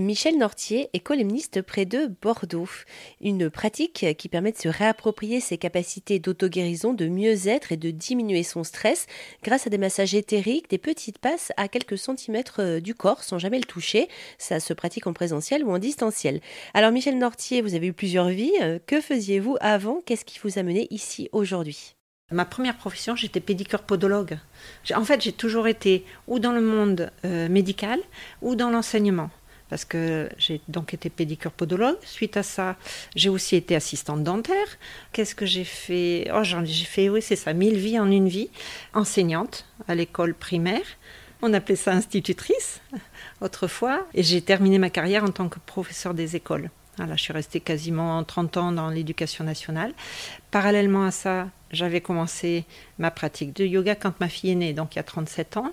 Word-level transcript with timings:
Michel 0.00 0.38
Nortier 0.38 0.88
est 0.92 1.00
columniste 1.00 1.62
près 1.62 1.84
de 1.84 2.10
Bordeaux. 2.20 2.68
Une 3.20 3.48
pratique 3.48 4.04
qui 4.18 4.28
permet 4.28 4.50
de 4.50 4.58
se 4.58 4.68
réapproprier 4.68 5.40
ses 5.40 5.56
capacités 5.56 6.18
d'auto-guérison, 6.18 6.94
de 6.94 7.06
mieux-être 7.06 7.70
et 7.70 7.76
de 7.76 7.92
diminuer 7.92 8.42
son 8.42 8.64
stress 8.64 9.06
grâce 9.44 9.68
à 9.68 9.70
des 9.70 9.78
massages 9.78 10.14
éthériques, 10.14 10.68
des 10.68 10.78
petites 10.78 11.18
passes 11.18 11.52
à 11.56 11.68
quelques 11.68 11.98
centimètres 11.98 12.60
euh, 12.60 12.80
du 12.80 12.94
corps 12.94 13.22
sans 13.22 13.38
jamais 13.38 13.58
le 13.58 13.64
toucher. 13.64 14.08
Ça 14.36 14.58
se 14.58 14.72
pratique 14.72 15.06
en 15.06 15.12
présentiel 15.12 15.64
ou 15.64 15.70
en 15.70 15.78
distanciel. 15.78 16.40
Alors 16.74 16.90
Michel 16.90 17.18
Nortier, 17.18 17.62
vous 17.62 17.74
avez 17.74 17.86
eu 17.86 17.92
plusieurs 17.92 18.28
vies. 18.28 18.52
Euh, 18.62 18.80
que 18.84 19.00
faisiez-vous 19.00 19.56
avant? 19.60 20.02
Qu'est-ce 20.04 20.24
qui 20.24 20.40
vous 20.42 20.58
a 20.58 20.64
mené 20.64 20.88
ici 20.90 21.28
aujourd'hui? 21.30 21.94
Ma 22.32 22.44
première 22.44 22.76
profession, 22.76 23.14
j'étais 23.14 23.38
pédicure 23.38 23.82
podologue. 23.82 24.38
En 24.94 25.04
fait, 25.04 25.20
j'ai 25.20 25.32
toujours 25.32 25.68
été 25.68 26.04
ou 26.26 26.40
dans 26.40 26.52
le 26.52 26.62
monde 26.62 27.12
euh, 27.24 27.48
médical 27.48 28.00
ou 28.42 28.56
dans 28.56 28.70
l'enseignement 28.70 29.30
parce 29.68 29.84
que 29.84 30.28
j'ai 30.38 30.60
donc 30.68 30.94
été 30.94 31.10
pédicure 31.10 31.50
podologue. 31.50 31.96
Suite 32.04 32.36
à 32.36 32.42
ça, 32.42 32.76
j'ai 33.16 33.28
aussi 33.28 33.56
été 33.56 33.74
assistante 33.74 34.22
dentaire. 34.22 34.78
Qu'est-ce 35.12 35.34
que 35.34 35.46
j'ai 35.46 35.64
fait? 35.64 36.30
Oh, 36.34 36.42
j'ai 36.42 36.84
fait, 36.84 37.08
oui, 37.08 37.22
c'est 37.22 37.36
ça, 37.36 37.52
mille 37.52 37.76
vies 37.76 37.98
en 37.98 38.10
une 38.10 38.28
vie. 38.28 38.50
Enseignante 38.92 39.66
à 39.88 39.94
l'école 39.94 40.34
primaire. 40.34 40.84
On 41.42 41.52
appelait 41.52 41.76
ça 41.76 41.92
institutrice 41.92 42.80
autrefois. 43.40 44.06
Et 44.14 44.22
j'ai 44.22 44.42
terminé 44.42 44.78
ma 44.78 44.90
carrière 44.90 45.24
en 45.24 45.30
tant 45.30 45.48
que 45.48 45.58
professeur 45.58 46.14
des 46.14 46.36
écoles. 46.36 46.70
Voilà, 46.96 47.16
je 47.16 47.22
suis 47.22 47.32
restée 47.32 47.58
quasiment 47.58 48.22
30 48.22 48.56
ans 48.56 48.72
dans 48.72 48.88
l'éducation 48.88 49.44
nationale. 49.44 49.92
Parallèlement 50.52 51.04
à 51.04 51.10
ça, 51.10 51.48
j'avais 51.72 52.00
commencé 52.00 52.64
ma 52.98 53.10
pratique 53.10 53.54
de 53.56 53.64
yoga 53.64 53.96
quand 53.96 54.20
ma 54.20 54.28
fille 54.28 54.50
est 54.50 54.54
née, 54.54 54.72
donc 54.72 54.94
il 54.94 54.98
y 54.98 55.00
a 55.00 55.04
37 55.04 55.56
ans. 55.56 55.72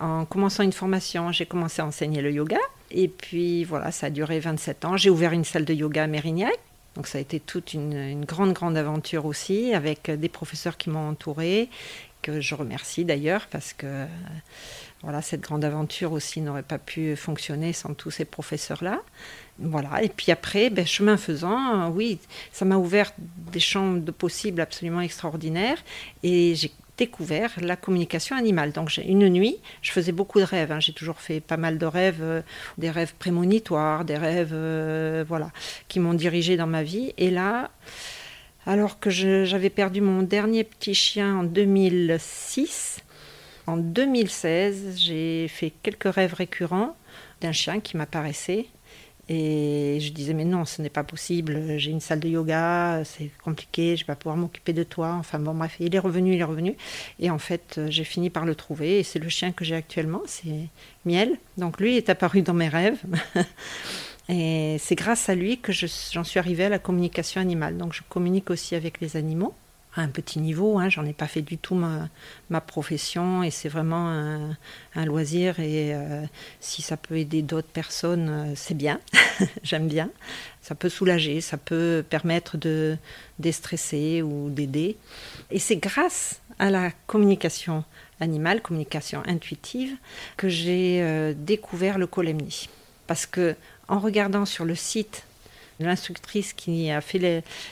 En 0.00 0.24
commençant 0.24 0.64
une 0.64 0.72
formation, 0.72 1.30
j'ai 1.30 1.46
commencé 1.46 1.82
à 1.82 1.86
enseigner 1.86 2.20
le 2.20 2.32
yoga. 2.32 2.58
Et 2.90 3.08
puis 3.08 3.64
voilà, 3.64 3.90
ça 3.90 4.06
a 4.06 4.10
duré 4.10 4.40
27 4.40 4.84
ans. 4.84 4.96
J'ai 4.96 5.10
ouvert 5.10 5.32
une 5.32 5.44
salle 5.44 5.64
de 5.64 5.74
yoga 5.74 6.04
à 6.04 6.06
Mérignac. 6.06 6.58
Donc 6.94 7.06
ça 7.06 7.18
a 7.18 7.20
été 7.20 7.40
toute 7.40 7.74
une, 7.74 8.24
grande, 8.24 8.54
grande 8.54 8.76
aventure 8.76 9.26
aussi, 9.26 9.74
avec 9.74 10.10
des 10.10 10.28
professeurs 10.30 10.78
qui 10.78 10.88
m'ont 10.88 11.10
entourée, 11.10 11.68
que 12.22 12.40
je 12.40 12.54
remercie 12.54 13.04
d'ailleurs, 13.04 13.48
parce 13.50 13.74
que 13.74 14.06
voilà, 15.02 15.20
cette 15.20 15.42
grande 15.42 15.62
aventure 15.62 16.12
aussi 16.12 16.40
n'aurait 16.40 16.62
pas 16.62 16.78
pu 16.78 17.14
fonctionner 17.14 17.74
sans 17.74 17.92
tous 17.92 18.10
ces 18.10 18.24
professeurs-là. 18.24 19.02
Voilà, 19.58 20.02
et 20.02 20.08
puis 20.08 20.32
après, 20.32 20.70
ben, 20.70 20.86
chemin 20.86 21.18
faisant, 21.18 21.90
oui, 21.90 22.18
ça 22.50 22.64
m'a 22.64 22.76
ouvert 22.76 23.12
des 23.18 23.60
champs 23.60 23.92
de 23.92 24.10
possibles 24.10 24.62
absolument 24.62 25.02
extraordinaires, 25.02 25.78
et 26.22 26.54
j'ai 26.54 26.72
découvert 26.96 27.52
la 27.60 27.76
communication 27.76 28.36
animale. 28.36 28.72
Donc 28.72 28.96
une 28.96 29.28
nuit, 29.28 29.58
je 29.82 29.92
faisais 29.92 30.12
beaucoup 30.12 30.40
de 30.40 30.44
rêves. 30.44 30.72
Hein. 30.72 30.80
J'ai 30.80 30.92
toujours 30.92 31.20
fait 31.20 31.40
pas 31.40 31.56
mal 31.56 31.78
de 31.78 31.86
rêves, 31.86 32.22
euh, 32.22 32.42
des 32.78 32.90
rêves 32.90 33.14
prémonitoires, 33.18 34.04
des 34.04 34.16
rêves 34.16 34.52
euh, 34.52 35.24
voilà, 35.26 35.50
qui 35.88 36.00
m'ont 36.00 36.14
dirigé 36.14 36.56
dans 36.56 36.66
ma 36.66 36.82
vie. 36.82 37.12
Et 37.18 37.30
là, 37.30 37.70
alors 38.66 38.98
que 38.98 39.10
j'avais 39.10 39.70
perdu 39.70 40.00
mon 40.00 40.22
dernier 40.22 40.64
petit 40.64 40.94
chien 40.94 41.36
en 41.38 41.42
2006, 41.44 42.98
en 43.66 43.76
2016, 43.76 44.96
j'ai 44.96 45.48
fait 45.48 45.72
quelques 45.82 46.12
rêves 46.12 46.34
récurrents 46.34 46.96
d'un 47.40 47.52
chien 47.52 47.80
qui 47.80 47.96
m'apparaissait 47.96 48.66
et 49.28 49.98
je 50.00 50.12
disais, 50.12 50.34
mais 50.34 50.44
non, 50.44 50.64
ce 50.64 50.80
n'est 50.80 50.90
pas 50.90 51.02
possible, 51.02 51.78
j'ai 51.78 51.90
une 51.90 52.00
salle 52.00 52.20
de 52.20 52.28
yoga, 52.28 53.02
c'est 53.04 53.30
compliqué, 53.42 53.96
je 53.96 54.02
ne 54.02 54.06
vais 54.06 54.12
pas 54.12 54.14
pouvoir 54.14 54.36
m'occuper 54.36 54.72
de 54.72 54.84
toi. 54.84 55.16
Enfin 55.18 55.40
bon, 55.40 55.52
bref, 55.52 55.76
il 55.80 55.94
est 55.94 55.98
revenu, 55.98 56.34
il 56.34 56.40
est 56.40 56.44
revenu. 56.44 56.76
Et 57.18 57.28
en 57.30 57.38
fait, 57.38 57.80
j'ai 57.88 58.04
fini 58.04 58.30
par 58.30 58.44
le 58.44 58.54
trouver. 58.54 59.00
Et 59.00 59.02
c'est 59.02 59.18
le 59.18 59.28
chien 59.28 59.50
que 59.50 59.64
j'ai 59.64 59.74
actuellement, 59.74 60.22
c'est 60.26 60.68
Miel. 61.04 61.38
Donc 61.56 61.80
lui 61.80 61.96
est 61.96 62.08
apparu 62.08 62.42
dans 62.42 62.54
mes 62.54 62.68
rêves. 62.68 63.00
et 64.28 64.76
c'est 64.78 64.94
grâce 64.94 65.28
à 65.28 65.34
lui 65.34 65.58
que 65.58 65.72
j'en 65.72 66.24
suis 66.24 66.38
arrivée 66.38 66.66
à 66.66 66.68
la 66.68 66.78
communication 66.78 67.40
animale. 67.40 67.78
Donc 67.78 67.94
je 67.94 68.02
communique 68.08 68.50
aussi 68.50 68.76
avec 68.76 69.00
les 69.00 69.16
animaux 69.16 69.54
un 69.96 70.08
petit 70.08 70.38
niveau. 70.38 70.78
Hein, 70.78 70.88
J'en 70.88 71.04
ai 71.04 71.12
pas 71.12 71.26
fait 71.26 71.42
du 71.42 71.58
tout 71.58 71.74
ma, 71.74 72.08
ma 72.50 72.60
profession 72.60 73.42
et 73.42 73.50
c'est 73.50 73.68
vraiment 73.68 74.08
un, 74.94 75.04
loisir. 75.04 75.60
Et 75.60 75.94
euh, 75.94 76.24
si 76.60 76.82
ça 76.82 76.96
peut 76.96 77.16
aider 77.16 77.42
d'autres 77.42 77.68
personnes, 77.68 78.28
euh, 78.28 78.52
c'est 78.54 78.76
bien. 78.76 79.00
J'aime 79.62 79.88
bien. 79.88 80.10
Ça 80.62 80.74
peut 80.74 80.88
soulager, 80.88 81.40
ça 81.40 81.56
peut 81.56 82.04
permettre 82.08 82.56
de 82.56 82.96
déstresser 83.38 84.22
ou 84.22 84.50
d'aider. 84.50 84.96
Et 85.50 85.58
c'est 85.58 85.76
grâce 85.76 86.40
à 86.58 86.70
la 86.70 86.90
communication 87.06 87.84
animale, 88.20 88.62
communication 88.62 89.22
intuitive, 89.26 89.96
que 90.36 90.48
j'ai 90.48 91.02
euh, 91.02 91.34
découvert 91.36 91.98
le 91.98 92.06
colemni. 92.06 92.68
Parce 93.06 93.26
que 93.26 93.54
en 93.88 94.00
regardant 94.00 94.46
sur 94.46 94.64
le 94.64 94.74
site 94.74 95.25
L'instructrice 95.78 96.52
qui 96.52 96.90
a 96.90 97.00
fait 97.00 97.18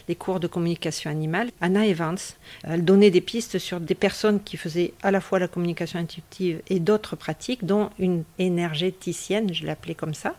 les, 0.09 0.15
cours 0.15 0.41
de 0.41 0.47
communication 0.47 1.11
animale, 1.11 1.51
Anna 1.61 1.87
Evans, 1.87 2.19
elle 2.63 2.85
donnait 2.85 3.11
des 3.11 3.21
pistes 3.21 3.59
sur 3.59 3.81
des 3.81 3.95
personnes 3.95 4.43
qui 4.43 4.57
faisaient 4.57 4.93
à 5.03 5.11
la 5.11 5.21
fois 5.21 5.39
la 5.39 5.49
communication 5.49 5.99
intuitive 5.99 6.61
et 6.69 6.81
d'autres 6.81 7.17
pratiques, 7.17 7.65
dont 7.65 7.91
une 7.99 8.25
énergéticienne, 8.39 9.53
je 9.53 9.67
l'appelais 9.67 9.95
comme 9.95 10.15
ça. 10.15 10.35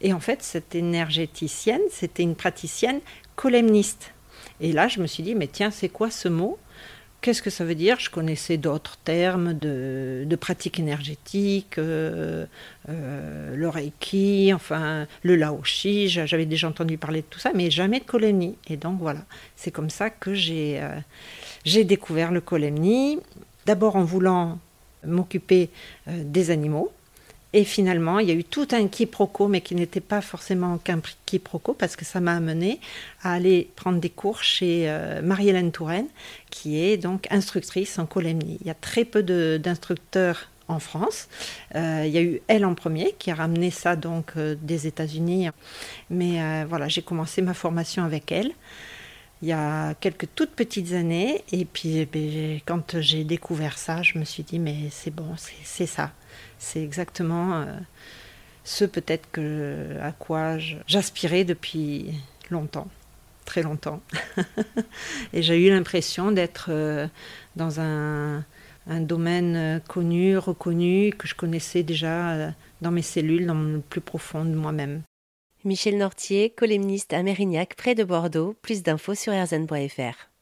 Et 0.00 0.12
en 0.12 0.20
fait, 0.20 0.42
cette 0.42 0.74
énergéticienne, 0.74 1.82
c'était 1.90 2.22
une 2.22 2.36
praticienne 2.36 3.00
colémniste. 3.34 4.12
Et 4.60 4.72
là, 4.72 4.88
je 4.88 5.00
me 5.00 5.06
suis 5.06 5.22
dit, 5.22 5.34
mais 5.34 5.48
tiens, 5.48 5.70
c'est 5.70 5.88
quoi 5.88 6.10
ce 6.10 6.28
mot? 6.28 6.58
Qu'est-ce 7.26 7.42
que 7.42 7.50
ça 7.50 7.64
veut 7.64 7.74
dire 7.74 7.98
Je 7.98 8.08
connaissais 8.08 8.56
d'autres 8.56 8.98
termes 8.98 9.52
de, 9.52 10.22
de 10.24 10.36
pratiques 10.36 10.78
énergétiques, 10.78 11.76
euh, 11.76 12.46
euh, 12.88 13.56
le 13.56 13.68
Reiki, 13.68 14.52
enfin 14.54 15.08
le 15.24 15.34
Laoshi, 15.34 16.08
j'avais 16.08 16.46
déjà 16.46 16.68
entendu 16.68 16.98
parler 16.98 17.22
de 17.22 17.26
tout 17.28 17.40
ça, 17.40 17.50
mais 17.52 17.68
jamais 17.68 17.98
de 17.98 18.04
Kolemni. 18.04 18.56
Et 18.68 18.76
donc 18.76 19.00
voilà, 19.00 19.22
c'est 19.56 19.72
comme 19.72 19.90
ça 19.90 20.08
que 20.08 20.34
j'ai 20.34 20.80
euh, 20.80 21.82
découvert 21.82 22.30
le 22.30 22.40
Kolemni, 22.40 23.18
d'abord 23.66 23.96
en 23.96 24.04
voulant 24.04 24.60
m'occuper 25.04 25.70
des 26.06 26.52
animaux, 26.52 26.92
et 27.56 27.64
finalement, 27.64 28.18
il 28.18 28.28
y 28.28 28.30
a 28.32 28.34
eu 28.34 28.44
tout 28.44 28.68
un 28.72 28.86
quiproquo, 28.86 29.48
mais 29.48 29.62
qui 29.62 29.74
n'était 29.74 30.02
pas 30.02 30.20
forcément 30.20 30.76
qu'un 30.76 31.00
quiproquo, 31.24 31.72
parce 31.72 31.96
que 31.96 32.04
ça 32.04 32.20
m'a 32.20 32.34
amené 32.34 32.80
à 33.22 33.32
aller 33.32 33.70
prendre 33.76 33.98
des 33.98 34.10
cours 34.10 34.42
chez 34.42 34.90
euh, 34.90 35.22
Marie-Hélène 35.22 35.72
Touraine, 35.72 36.08
qui 36.50 36.78
est 36.78 36.98
donc 36.98 37.26
instructrice 37.30 37.98
en 37.98 38.04
colémie. 38.04 38.58
Il 38.60 38.66
y 38.66 38.70
a 38.70 38.74
très 38.74 39.06
peu 39.06 39.22
d'instructeurs 39.58 40.50
en 40.68 40.78
France. 40.80 41.28
Euh, 41.76 42.02
il 42.04 42.12
y 42.12 42.18
a 42.18 42.22
eu 42.22 42.42
elle 42.46 42.66
en 42.66 42.74
premier 42.74 43.14
qui 43.18 43.30
a 43.30 43.34
ramené 43.34 43.70
ça 43.70 43.96
donc 43.96 44.32
euh, 44.36 44.54
des 44.60 44.86
États-Unis. 44.86 45.48
Mais 46.10 46.64
voilà, 46.66 46.88
j'ai 46.88 47.00
commencé 47.00 47.40
ma 47.40 47.54
formation 47.54 48.04
avec 48.04 48.32
elle 48.32 48.52
il 49.42 49.48
y 49.48 49.52
a 49.52 49.94
quelques 49.94 50.28
toutes 50.34 50.50
petites 50.50 50.92
années. 50.92 51.44
Et 51.52 51.64
puis, 51.64 51.98
eh 51.98 52.06
ben, 52.06 52.60
quand 52.64 53.00
j'ai 53.00 53.24
découvert 53.24 53.78
ça, 53.78 54.02
je 54.02 54.18
me 54.18 54.24
suis 54.24 54.42
dit, 54.42 54.58
mais 54.58 54.88
c'est 54.90 55.10
bon, 55.10 55.34
c'est 55.64 55.86
ça. 55.86 56.12
C'est 56.58 56.82
exactement 56.82 57.60
euh, 57.60 57.64
ce 58.64 58.84
peut-être 58.84 59.30
que 59.30 59.98
à 60.02 60.12
quoi 60.12 60.56
j'aspirais 60.86 61.44
depuis 61.44 62.14
longtemps, 62.50 62.88
très 63.44 63.62
longtemps. 63.62 64.00
et 65.32 65.42
j'ai 65.42 65.66
eu 65.66 65.70
l'impression 65.70 66.32
d'être 66.32 66.68
euh, 66.70 67.06
dans 67.56 67.80
un, 67.80 68.44
un, 68.86 69.00
domaine 69.00 69.80
connu, 69.86 70.38
reconnu, 70.38 71.12
que 71.12 71.28
je 71.28 71.34
connaissais 71.34 71.82
déjà 71.82 72.30
euh, 72.32 72.50
dans 72.80 72.90
mes 72.90 73.02
cellules, 73.02 73.46
dans 73.46 73.54
le 73.54 73.80
plus 73.80 74.00
profond 74.00 74.44
de 74.44 74.54
moi-même. 74.54 75.02
Michel 75.64 75.96
Nortier, 75.98 76.50
columniste 76.50 77.12
à 77.12 77.22
Mérignac, 77.22 77.74
près 77.76 77.94
de 77.94 78.04
Bordeaux. 78.04 78.54
Plus 78.62 78.82
d'infos 78.82 79.14
sur 79.14 79.32
rzn.fr. 79.32 80.35